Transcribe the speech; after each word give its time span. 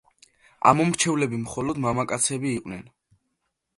ამომრჩევლები 0.69 1.39
მხოლოდ 1.43 1.81
მამაკაცები 1.85 2.55
იყვნენ. 2.57 2.85